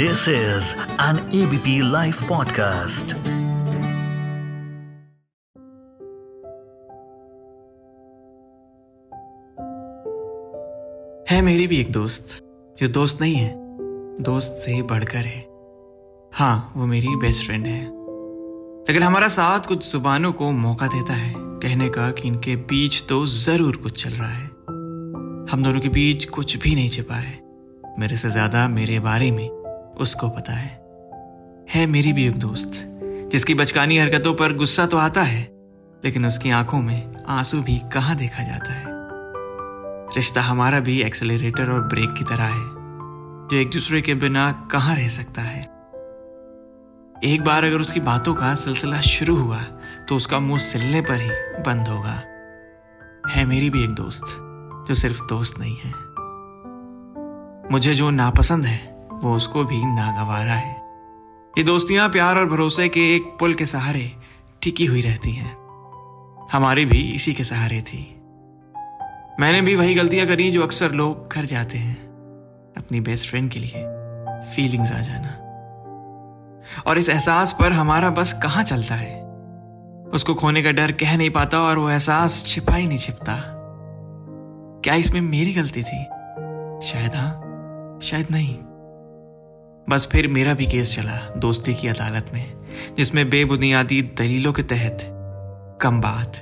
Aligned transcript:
This 0.00 0.28
is 0.28 0.76
an 0.98 1.18
ABP 1.30 1.82
Life 1.92 2.20
podcast. 2.22 3.12
है 11.30 11.42
मेरी 11.42 11.66
भी 11.66 11.80
एक 11.80 11.92
दोस्त, 11.92 12.40
जो 12.80 12.88
दोस्त 12.88 13.20
नहीं 13.20 13.34
है, 13.34 13.54
दोस्त 14.22 14.52
से 14.52 14.82
बढ़कर 14.82 15.18
है। 15.18 15.40
हाँ 16.34 16.72
वो 16.76 16.86
मेरी 16.86 17.16
बेस्ट 17.16 17.46
फ्रेंड 17.46 17.66
है। 17.66 17.82
लेकिन 18.88 19.02
हमारा 19.02 19.28
साथ 19.28 19.60
कुछ 19.60 19.92
जुबानों 19.92 20.32
को 20.32 20.50
मौका 20.50 20.86
देता 20.86 21.12
है, 21.12 21.34
कहने 21.36 21.88
का 21.88 22.10
कि 22.10 22.28
इनके 22.28 22.56
बीच 22.56 23.04
तो 23.08 23.26
ज़रूर 23.26 23.76
कुछ 23.76 24.04
चल 24.04 24.10
रहा 24.10 24.32
है। 24.32 24.46
हम 25.52 25.62
दोनों 25.64 25.80
के 25.80 25.88
बीच 25.88 26.24
कुछ 26.24 26.56
भी 26.56 26.74
नहीं 26.74 26.88
छिपा 26.88 27.14
है। 27.14 27.40
मेरे 27.98 28.16
से 28.16 28.30
ज़्यादा 28.30 28.68
मेरे 28.68 29.00
बारे 29.00 29.30
में 29.30 29.59
उसको 30.00 30.28
पता 30.28 30.52
है। 30.52 30.80
है 31.70 31.86
मेरी 31.86 32.12
भी 32.12 32.28
एक 32.28 32.38
दोस्त, 32.38 32.72
जिसकी 33.32 33.54
बचकानी 33.54 33.98
हरकतों 33.98 34.34
पर 34.34 34.52
गुस्सा 34.52 34.86
तो 34.86 34.96
आता 34.96 35.22
है, 35.22 35.42
लेकिन 36.04 36.26
उसकी 36.26 36.50
आँखों 36.50 36.80
में 36.82 37.16
आँसू 37.28 37.62
भी 37.62 37.80
कहाँ 37.92 38.16
देखा 38.16 38.42
जाता 38.42 38.72
है? 38.72 38.84
रिश्ता 40.16 40.40
हमारा 40.40 40.80
भी 40.80 41.02
एक्सेलरेटर 41.02 41.70
और 41.70 41.82
ब्रेक 41.82 42.14
की 42.18 42.24
तरह 42.24 42.44
है, 42.44 42.68
जो 43.48 43.56
एक 43.56 43.70
दूसरे 43.70 44.02
के 44.02 44.14
बिना 44.14 44.68
कहाँ 44.70 44.96
रह 44.96 45.08
सकता 45.08 45.42
है। 45.42 45.62
एक 47.24 47.44
बार 47.44 47.64
अगर 47.64 47.80
उसकी 47.80 48.00
बातों 48.00 48.34
का 48.34 48.54
सिलसिला 48.54 49.00
शुरू 49.00 49.36
हुआ 49.36 49.62
तो 50.08 50.16
उसका 50.16 50.38
मुँह 50.40 50.58
सिलने 50.58 51.00
पर 51.00 51.14
ही 51.14 51.30
बंद 51.62 51.88
होगा। 51.88 52.22
है 53.28 53.44
मेरी 53.44 53.70
भी 53.70 53.84
एक 53.84 53.90
दोस्त, 53.90 54.24
जो 54.88 54.94
सिर्फ़ 54.94 55.22
दोस्त 55.24 55.58
नहीं 55.60 55.76
है। 55.76 55.92
मुझे 57.72 57.94
जो 57.94 58.10
नापसंद 58.10 58.64
है 58.64 58.99
वो 59.22 59.34
उसको 59.34 59.64
भी 59.64 59.84
नागवारा 59.84 60.54
है। 60.54 60.76
ये 61.58 61.62
दोस्तियाँ 61.62 62.08
प्यार 62.08 62.36
और 62.36 62.46
भरोसे 62.46 62.88
के 62.88 63.16
एक 63.16 63.22
पुल 63.22 63.54
के 63.54 63.66
सहारे 63.66 64.12
टिकी 64.62 64.86
हुई 64.86 65.00
रहती 65.00 65.32
हैं। 65.32 65.56
हमारी 66.52 66.84
भी 66.84 67.12
इसी 67.12 67.34
के 67.34 67.44
सहारे 67.44 67.82
थी। 67.82 68.16
मैंने 69.40 69.60
भी 69.60 69.74
वही 69.74 69.94
गलतियाँ 69.94 70.26
करी 70.26 70.50
जो 70.50 70.62
अक्सर 70.62 70.92
लोग 70.92 71.30
कर 71.30 71.44
जाते 71.44 71.78
हैं, 71.78 71.96
अपनी 72.76 73.00
बेस्ट 73.00 73.30
फ्रेंड 73.30 73.50
के 73.50 73.58
लिए 73.58 73.72
फीलिंग्स 74.54 74.92
आ 74.92 75.00
जाना। 75.00 75.36
और 76.86 76.98
इस 76.98 77.08
एहसास 77.08 77.56
पर 77.60 77.72
हमारा 77.72 78.10
बस 78.10 78.32
कहाँ 78.32 78.64
चलता 78.64 78.94
है? 78.94 79.22
उसको 80.12 80.34
खोने 80.34 80.62
का 80.62 80.70
डर 80.70 80.92
कह 80.92 81.16
नहीं 81.16 81.30
पाता 81.30 81.60
और 81.60 81.78
वो 81.78 81.90
एहसास 81.90 82.44
छिपा 82.46 82.74
ही 82.74 82.86
नहीं 82.86 82.98
छिपता। 82.98 83.36
क्या 84.84 84.94
इसमें 84.94 85.20
मेरी 85.20 85.52
गलती 85.52 85.82
थी? 85.82 86.04
शायद 86.86 87.10
हाँ 87.14 87.32
शायद 88.02 88.26
नहीं। 88.30 88.58
बस 89.88 90.08
फिर 90.12 90.28
मेरा 90.28 90.54
भी 90.54 90.66
केस 90.66 90.94
चला 90.96 91.16
दोस्ती 91.36 91.74
की 91.74 91.88
अदालत 91.88 92.30
में, 92.34 92.52
जिसमें 92.96 93.30
बेबुनियादी 93.30 94.02
दलीलों 94.02 94.52
के 94.52 94.62
तहत 94.62 95.06
कम 95.82 96.00
बात। 96.00 96.36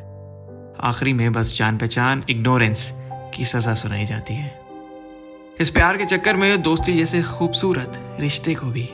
आखिरी 0.80 1.12
में 1.12 1.32
बस 1.32 1.56
जान 1.58 1.78
पहचान, 1.78 2.24
इग्नोरेंस 2.30 2.90
की 3.34 3.44
सजा 3.44 3.74
सुनाई 3.74 4.04
जाती 4.06 4.34
है। 4.34 4.60
इस 5.60 5.70
प्यार 5.70 5.96
के 5.96 6.04
चक्कर 6.04 6.36
में 6.36 6.62
दोस्ती 6.62 6.94
जैसे 6.94 7.22
खूबसूरत 7.22 8.00
रिश्ते 8.20 8.54
को 8.54 8.66
भी 8.66 8.88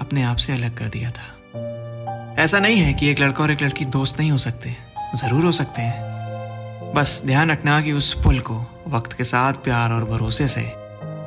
अपने 0.00 0.22
आप 0.22 0.36
से 0.36 0.52
अलग 0.52 0.76
कर 0.76 0.88
दिया 0.88 1.10
था। 1.10 2.34
ऐसा 2.42 2.58
नहीं 2.58 2.76
है 2.76 2.92
कि 2.92 3.10
एक 3.10 3.20
लड़का 3.20 3.44
और 3.44 3.50
एक 3.50 3.62
लड़की 3.62 3.84
दोस्त 3.84 4.20
नहीं 4.20 4.30
हो 4.30 4.38
सकते, 4.38 4.76
ज़रूर 5.16 5.44
हो 5.44 5.52
सकते 5.52 5.82
हैं। 5.82 6.92
बस 6.94 7.22
ध्यान 7.26 7.50
रखना 7.50 7.80
कि 7.80 7.92
उस 7.92 8.12
पुल 8.14 8.38
को 8.40 8.60
वक्त 8.88 9.12
के 9.12 9.24
साथ 9.24 9.52
प्यार 9.54 9.92
और 9.92 10.04
भरोसे 10.04 10.48
से 10.48 10.70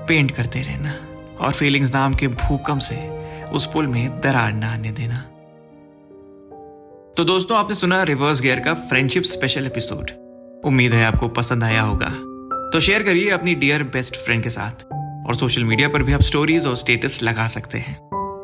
पेंट 0.07 0.31
करते 0.31 0.61
रहना। 0.61 0.93
और 1.41 1.51
फीलिंग्स 1.51 1.93
नाम 1.93 2.13
के 2.13 2.27
भूकंप 2.27 2.79
से 2.79 2.97
उस 3.45 3.65
पुल 3.65 3.87
में 3.87 4.21
दरार 4.21 4.53
ना 4.53 4.73
आने 4.73 4.91
देना। 4.91 5.17
तो 7.17 7.23
दोस्तों, 7.23 7.57
आपने 7.57 7.75
सुना 7.75 8.03
रिवर्स 8.03 8.41
गियर 8.41 8.59
का 8.59 8.73
फ्रेंडशिप 8.73 9.23
स्पेशल 9.23 9.65
एपिसोड 9.65 10.11
उम्मीद 10.65 10.93
है 10.93 11.05
आपको 11.05 11.27
पसंद 11.27 11.63
आया 11.63 11.81
होगा। 11.81 12.09
तो 12.73 12.79
शेयर 12.79 13.03
करिए 13.03 13.29
अपनी 13.29 13.55
डियर 13.55 13.83
बेस्ट 13.83 14.15
फ्रेंड 14.15 14.43
के 14.43 14.49
साथ 14.49 14.85
और 15.27 15.35
सोशल 15.35 15.63
मीडिया 15.63 15.89
पर 15.89 16.03
भी 16.03 16.13
आप 16.13 16.21
स्टोरीज 16.21 16.65
और 16.65 16.75
स्टेटस 16.75 17.23
लगा 17.23 17.47
सकते 17.47 17.77
हैं। 17.77 17.97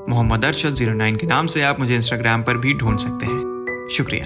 मोहम्मद 0.09 0.45
अरशद 0.45 0.69
ज़ीरो 0.69 0.93
नाइन 0.93 1.15
के 1.15 1.27
नाम 1.27 1.47
से 1.47 1.61
आप 1.61 1.79
मुझे 1.79 1.95
इंस्टाग्राम 1.95 2.43
पर 2.43 2.57
भी 2.57 2.73
ढूंढ 2.73 2.97
सकते 2.97 3.25
हैं। 3.25 3.87
शुक्रिया। 3.91 4.25